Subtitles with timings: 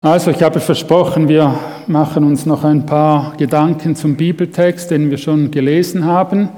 [0.00, 5.18] Also, ich habe versprochen, wir machen uns noch ein paar Gedanken zum Bibeltext, den wir
[5.18, 6.50] schon gelesen haben.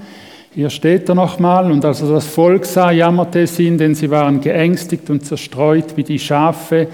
[0.55, 4.11] Hier steht er nochmal, und als er das Volk sah, jammerte es ihn, denn sie
[4.11, 6.89] waren geängstigt und zerstreut wie die Schafe,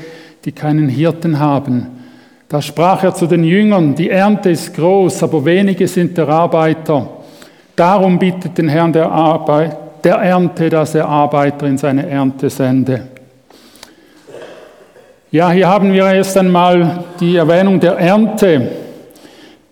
[0.44, 1.88] die keinen Hirten haben.
[2.48, 7.08] Da sprach er zu den Jüngern, die Ernte ist groß, aber wenige sind der Arbeiter.
[7.74, 13.15] Darum bittet den Herrn der, Arbeit, der Ernte, dass er Arbeiter in seine Ernte sende.
[15.32, 18.70] Ja, hier haben wir erst einmal die Erwähnung der Ernte.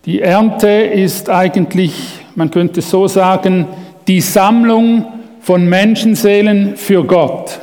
[0.04, 1.92] Die Ernte ist eigentlich,
[2.34, 3.68] man könnte so sagen,
[4.08, 5.06] die Sammlung
[5.40, 7.60] von Menschenseelen für Gott.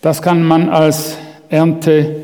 [0.00, 2.14] Das kann man als Ernte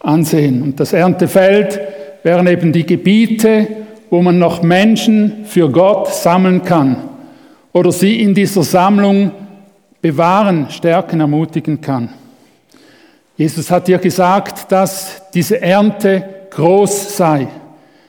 [0.00, 0.62] ansehen.
[0.62, 1.78] Und das Erntefeld
[2.22, 3.68] wären eben die Gebiete,
[4.08, 6.96] wo man noch Menschen für Gott sammeln kann
[7.74, 9.30] oder sie in dieser Sammlung
[10.00, 12.08] bewahren, stärken, ermutigen kann.
[13.38, 17.46] Jesus hat dir gesagt, dass diese Ernte groß sei.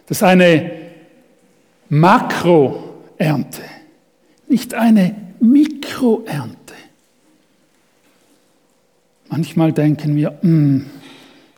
[0.07, 0.71] Das ist eine
[1.87, 3.61] Makroernte,
[4.47, 6.73] nicht eine Mikroernte.
[9.29, 10.89] Manchmal denken wir, mm,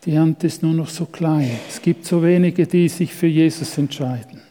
[0.04, 1.58] die Ernte ist nur noch so klein.
[1.66, 4.42] Es gibt so wenige, die sich für Jesus entscheiden.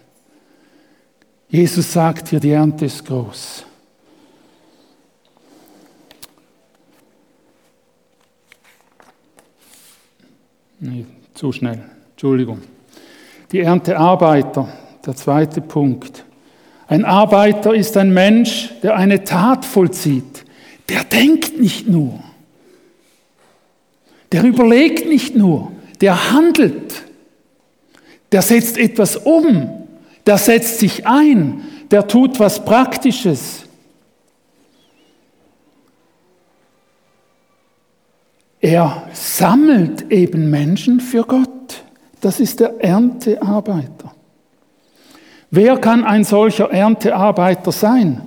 [1.47, 3.65] Jesus sagt hier, die Ernte ist groß.
[10.81, 11.79] Nee, zu schnell.
[12.11, 12.59] Entschuldigung.
[13.51, 14.67] Die Erntearbeiter,
[15.05, 16.25] der zweite Punkt.
[16.87, 20.43] Ein Arbeiter ist ein Mensch, der eine Tat vollzieht.
[20.89, 22.19] Der denkt nicht nur.
[24.31, 25.71] Der überlegt nicht nur.
[26.01, 27.03] Der handelt.
[28.31, 29.87] Der setzt etwas um.
[30.25, 31.61] Der setzt sich ein.
[31.91, 33.65] Der tut was Praktisches.
[38.61, 41.83] Er sammelt eben Menschen für Gott.
[42.21, 44.13] Das ist der Erntearbeiter.
[45.49, 48.21] Wer kann ein solcher Erntearbeiter sein?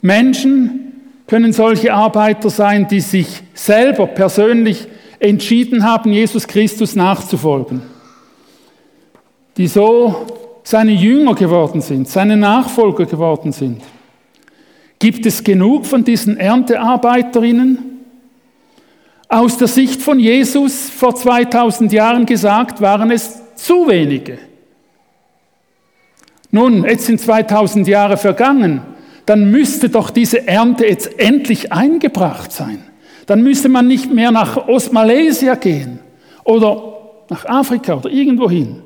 [0.00, 0.92] Menschen
[1.26, 4.88] können solche Arbeiter sein, die sich selber persönlich
[5.18, 7.82] entschieden haben, Jesus Christus nachzufolgen.
[9.56, 10.26] Die so
[10.64, 13.82] seine Jünger geworden sind, seine Nachfolger geworden sind.
[14.98, 17.93] Gibt es genug von diesen Erntearbeiterinnen?
[19.34, 24.38] Aus der Sicht von Jesus vor 2000 Jahren gesagt, waren es zu wenige.
[26.52, 28.82] Nun, jetzt sind 2000 Jahre vergangen,
[29.26, 32.84] dann müsste doch diese Ernte jetzt endlich eingebracht sein.
[33.26, 35.98] Dann müsste man nicht mehr nach Ostmalaysia gehen
[36.44, 36.94] oder
[37.28, 38.84] nach Afrika oder irgendwohin.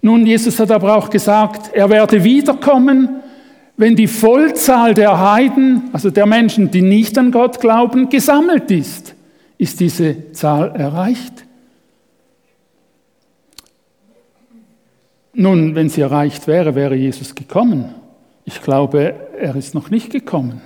[0.00, 3.20] Nun, Jesus hat aber auch gesagt, er werde wiederkommen,
[3.76, 9.15] wenn die Vollzahl der Heiden, also der Menschen, die nicht an Gott glauben, gesammelt ist.
[9.58, 11.44] Ist diese Zahl erreicht?
[15.32, 17.94] Nun, wenn sie erreicht wäre, wäre Jesus gekommen.
[18.44, 20.60] Ich glaube, er ist noch nicht gekommen.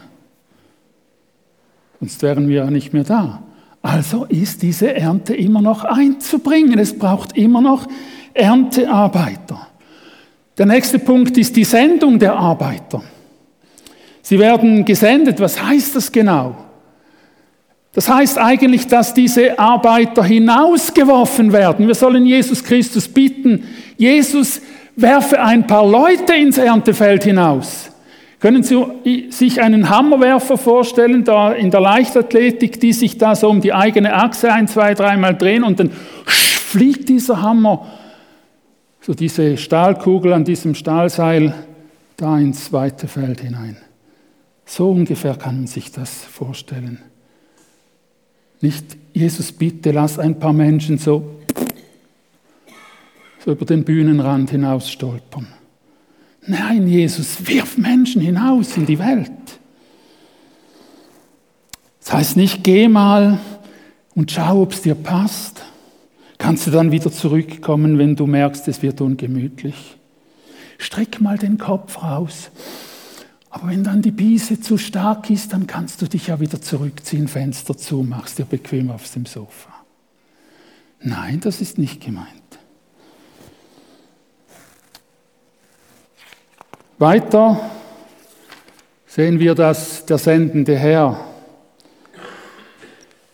[1.99, 3.43] Sonst wären wir ja nicht mehr da.
[3.83, 6.79] Also ist diese Ernte immer noch einzubringen.
[6.79, 7.87] Es braucht immer noch
[8.35, 9.67] Erntearbeiter.
[10.59, 13.03] Der nächste Punkt ist die Sendung der Arbeiter.
[14.23, 15.41] Sie werden gesendet.
[15.41, 16.55] Was heißt das genau?
[17.93, 21.89] Das heißt eigentlich, dass diese Arbeiter hinausgeworfen werden.
[21.89, 23.65] Wir sollen Jesus Christus bitten,
[23.97, 24.61] Jesus,
[24.95, 27.91] werfe ein paar Leute ins Erntefeld hinaus.
[28.39, 33.61] Können Sie sich einen Hammerwerfer vorstellen, da in der Leichtathletik, die sich da so um
[33.61, 37.87] die eigene Achse ein, zwei, dreimal drehen und dann fliegt dieser Hammer,
[39.03, 41.55] so diese Stahlkugel an diesem Stahlseil,
[42.17, 43.77] da ins weite Feld hinein.
[44.65, 47.10] So ungefähr kann man sich das vorstellen.
[48.61, 51.41] Nicht, Jesus, bitte lass ein paar Menschen so,
[53.45, 55.47] so über den Bühnenrand hinaus stolpern.
[56.47, 59.31] Nein, Jesus, wirf Menschen hinaus in die Welt.
[62.01, 63.39] Das heißt nicht, geh mal
[64.15, 65.63] und schau, ob es dir passt.
[66.39, 69.97] Kannst du dann wieder zurückkommen, wenn du merkst, es wird ungemütlich.
[70.79, 72.51] Streck mal den Kopf raus
[73.61, 77.29] aber wenn dann die Biese zu stark ist, dann kannst du dich ja wieder zurückziehen,
[77.29, 79.71] Fenster zu, machst dir bequem auf dem Sofa.
[81.03, 82.29] Nein, das ist nicht gemeint.
[86.99, 87.61] Weiter
[89.07, 91.30] sehen wir, dass der sendende Herr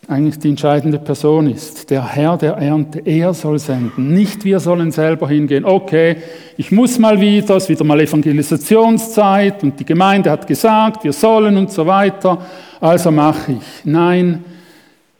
[0.07, 1.89] eigentlich die entscheidende Person ist.
[1.89, 4.13] Der Herr der Ernte, er soll senden.
[4.13, 5.65] Nicht wir sollen selber hingehen.
[5.65, 6.17] Okay,
[6.55, 11.11] ich muss mal wieder, es ist wieder mal Evangelisationszeit und die Gemeinde hat gesagt, wir
[11.11, 12.39] sollen und so weiter,
[12.79, 13.85] also mache ich.
[13.85, 14.45] Nein,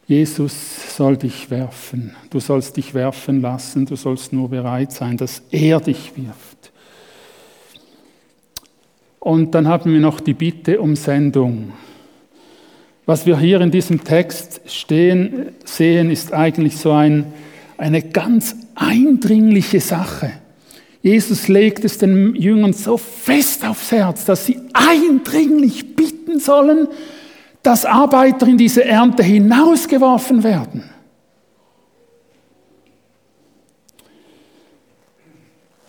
[0.08, 2.16] Jesus soll dich werfen.
[2.30, 3.86] Du sollst dich werfen lassen.
[3.86, 6.72] Du sollst nur bereit sein, dass er dich wirft.
[9.20, 11.74] Und dann haben wir noch die Bitte um Sendung.
[13.08, 17.34] Was wir hier in diesem Text stehen, sehen, ist eigentlich so ein,
[17.78, 20.34] eine ganz eindringliche Sache.
[21.02, 26.90] Jesus legt es den Jüngern so fest aufs Herz, dass sie eindringlich bitten sollen,
[27.64, 30.84] dass Arbeiter in diese Ernte hinausgeworfen werden.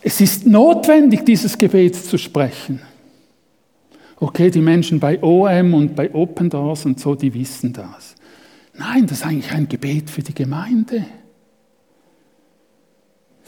[0.03, 2.81] Es ist notwendig, dieses Gebet zu sprechen.
[4.21, 8.17] Okay, die Menschen bei OM und bei Open Doors und so, die wissen das.
[8.75, 11.05] Nein, das ist eigentlich ein Gebet für die Gemeinde.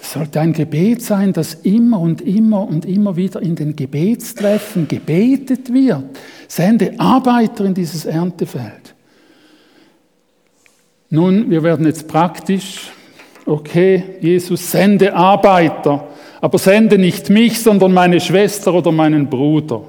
[0.01, 4.89] Es sollte ein Gebet sein, das immer und immer und immer wieder in den Gebetstreffen
[4.89, 6.05] gebetet wird.
[6.49, 8.95] Sende Arbeiter in dieses Erntefeld.
[11.11, 12.91] Nun, wir werden jetzt praktisch.
[13.45, 16.09] Okay, Jesus, sende Arbeiter,
[16.41, 19.83] aber sende nicht mich, sondern meine Schwester oder meinen Bruder.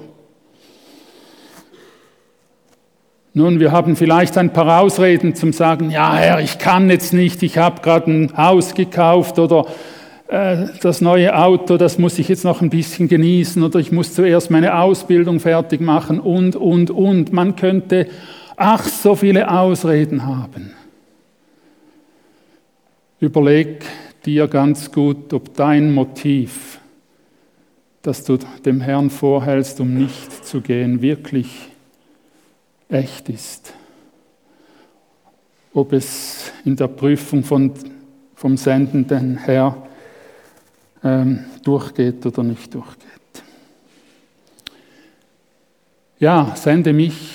[3.34, 7.42] Nun, wir haben vielleicht ein paar Ausreden zum sagen, ja Herr, ich kann jetzt nicht,
[7.42, 9.64] ich habe gerade ein Haus gekauft oder
[10.28, 14.12] äh, das neue Auto, das muss ich jetzt noch ein bisschen genießen oder ich muss
[14.12, 17.32] zuerst meine Ausbildung fertig machen und, und, und.
[17.32, 18.06] Man könnte,
[18.56, 20.72] ach, so viele Ausreden haben.
[23.18, 23.82] Überleg
[24.26, 26.80] dir ganz gut, ob dein Motiv,
[28.02, 28.36] das du
[28.66, 31.71] dem Herrn vorhältst, um nicht zu gehen, wirklich
[32.92, 33.72] echt ist.
[35.74, 37.72] Ob es in der Prüfung von,
[38.34, 39.76] vom sendenden Herr
[41.02, 43.08] ähm, durchgeht oder nicht durchgeht.
[46.18, 47.34] Ja, sende mich.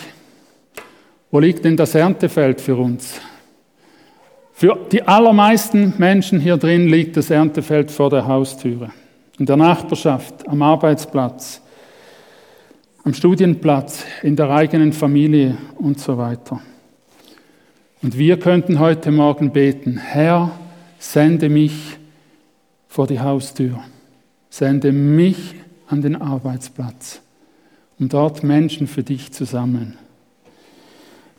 [1.30, 3.20] Wo liegt denn das Erntefeld für uns?
[4.54, 8.92] Für die allermeisten Menschen hier drin liegt das Erntefeld vor der Haustüre,
[9.38, 11.62] in der Nachbarschaft, am Arbeitsplatz,
[13.04, 16.62] am Studienplatz, in der eigenen Familie und so weiter.
[18.02, 20.52] Und wir könnten heute Morgen beten, Herr,
[21.00, 21.98] sende mich
[22.88, 23.80] vor die Haustür,
[24.50, 25.56] sende mich
[25.88, 27.22] an den Arbeitsplatz,
[28.00, 29.98] um dort Menschen für dich zu sammeln.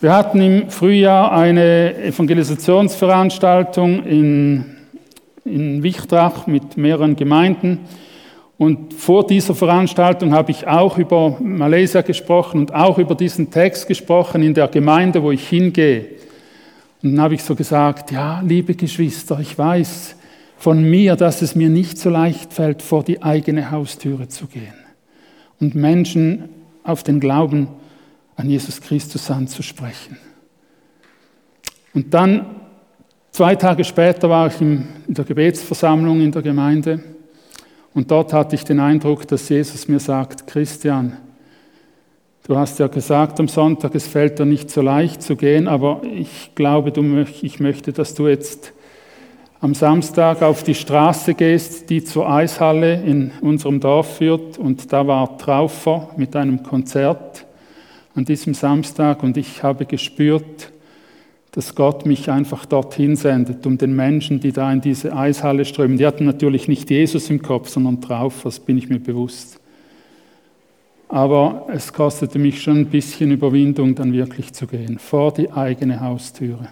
[0.00, 4.64] Wir hatten im Frühjahr eine Evangelisationsveranstaltung in,
[5.44, 7.80] in Wichtrach mit mehreren Gemeinden.
[8.58, 13.86] Und vor dieser Veranstaltung habe ich auch über Malaysia gesprochen und auch über diesen Text
[13.86, 16.06] gesprochen in der Gemeinde, wo ich hingehe.
[17.00, 20.16] Und dann habe ich so gesagt, ja, liebe Geschwister, ich weiß
[20.56, 24.74] von mir, dass es mir nicht so leicht fällt, vor die eigene Haustüre zu gehen
[25.60, 26.48] und Menschen
[26.82, 27.68] auf den Glauben
[28.34, 30.18] an Jesus Christus anzusprechen.
[31.94, 32.46] Und dann,
[33.30, 37.17] zwei Tage später, war ich in der Gebetsversammlung in der Gemeinde
[37.94, 41.16] und dort hatte ich den Eindruck, dass Jesus mir sagt, Christian,
[42.46, 46.02] du hast ja gesagt am Sonntag, es fällt dir nicht so leicht zu gehen, aber
[46.04, 48.72] ich glaube, du, ich möchte, dass du jetzt
[49.60, 54.56] am Samstag auf die Straße gehst, die zur Eishalle in unserem Dorf führt.
[54.56, 57.44] Und da war Traufer mit einem Konzert
[58.14, 60.72] an diesem Samstag und ich habe gespürt,
[61.58, 65.98] dass Gott mich einfach dorthin sendet, um den Menschen, die da in diese Eishalle strömen.
[65.98, 69.58] Die hatten natürlich nicht Jesus im Kopf, sondern drauf, das bin ich mir bewusst.
[71.08, 75.98] Aber es kostete mich schon ein bisschen Überwindung, dann wirklich zu gehen, vor die eigene
[76.00, 76.68] Haustüre.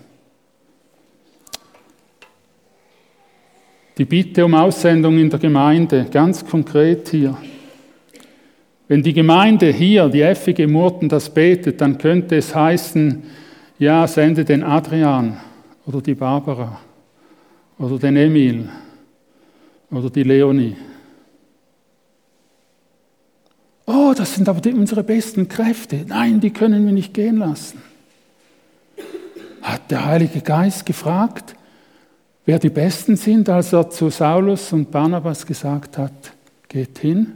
[3.99, 7.37] Die Bitte um Aussendung in der Gemeinde, ganz konkret hier.
[8.87, 13.25] Wenn die Gemeinde hier, die effige Murten, das betet, dann könnte es heißen,
[13.79, 15.39] ja, sende den Adrian
[15.87, 16.81] oder die Barbara
[17.79, 18.69] oder den Emil
[19.91, 20.77] oder die Leonie.
[23.87, 26.05] Oh, das sind aber die, unsere besten Kräfte.
[26.07, 27.81] Nein, die können wir nicht gehen lassen.
[29.63, 31.55] Hat der Heilige Geist gefragt,
[32.45, 36.33] wer die Besten sind, als er zu Saulus und Barnabas gesagt hat,
[36.69, 37.33] geht hin.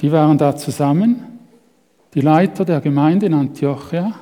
[0.00, 1.35] Die waren da zusammen
[2.16, 4.18] die Leiter der Gemeinde in Antiochia.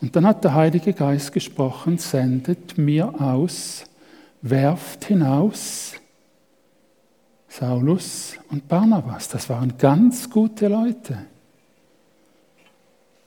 [0.00, 3.84] Und dann hat der Heilige Geist gesprochen, sendet mir aus,
[4.40, 5.92] werft hinaus
[7.46, 9.28] Saulus und Barnabas.
[9.28, 11.18] Das waren ganz gute Leute.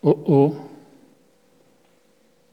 [0.01, 0.55] Oh oh.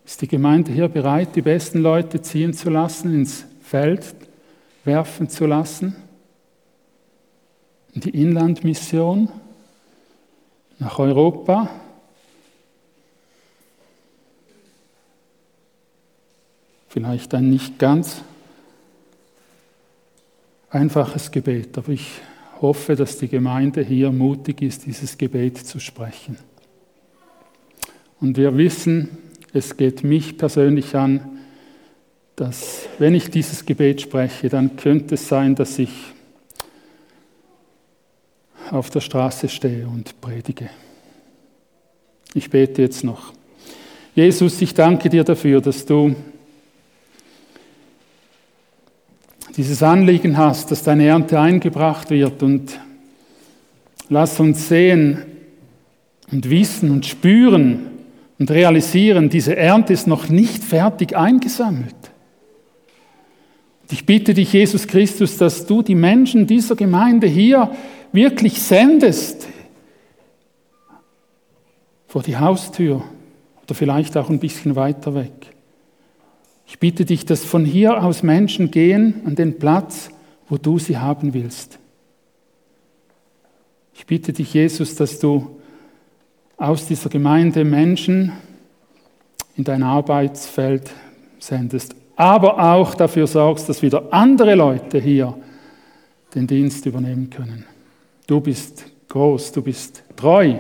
[0.04, 4.14] Ist die Gemeinde hier bereit, die besten Leute ziehen zu lassen, ins Feld
[4.84, 5.96] werfen zu lassen?
[7.94, 9.30] In die Inlandmission?
[10.78, 11.68] Nach Europa.
[16.88, 18.22] Vielleicht ein nicht ganz
[20.70, 22.20] einfaches Gebet, aber ich
[22.60, 26.38] hoffe, dass die Gemeinde hier mutig ist, dieses Gebet zu sprechen.
[28.20, 29.18] Und wir wissen,
[29.52, 31.40] es geht mich persönlich an,
[32.36, 36.13] dass wenn ich dieses Gebet spreche, dann könnte es sein, dass ich
[38.71, 40.71] auf der Straße stehe und predige.
[42.35, 43.33] Ich bete jetzt noch.
[44.14, 46.14] Jesus, ich danke dir dafür, dass du
[49.56, 52.78] dieses Anliegen hast, dass deine Ernte eingebracht wird und
[54.09, 55.23] lass uns sehen
[56.30, 57.90] und wissen und spüren
[58.38, 61.94] und realisieren, diese Ernte ist noch nicht fertig eingesammelt.
[63.90, 67.70] Ich bitte dich, Jesus Christus, dass du die Menschen dieser Gemeinde hier
[68.12, 69.48] wirklich sendest
[72.06, 73.04] vor die Haustür
[73.62, 75.32] oder vielleicht auch ein bisschen weiter weg.
[76.66, 80.10] Ich bitte dich, dass von hier aus Menschen gehen an den Platz,
[80.48, 81.78] wo du sie haben willst.
[83.94, 85.60] Ich bitte dich, Jesus, dass du
[86.56, 88.32] aus dieser Gemeinde Menschen
[89.56, 90.90] in dein Arbeitsfeld
[91.38, 95.35] sendest, aber auch dafür sorgst, dass wieder andere Leute hier
[96.35, 97.64] den Dienst übernehmen können.
[98.26, 100.54] Du bist groß, du bist treu,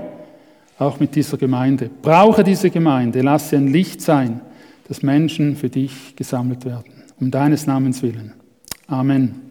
[0.78, 1.90] auch mit dieser Gemeinde.
[2.02, 4.40] Brauche diese Gemeinde, lass sie ein Licht sein,
[4.88, 8.32] dass Menschen für dich gesammelt werden, um deines Namens willen.
[8.86, 9.43] Amen.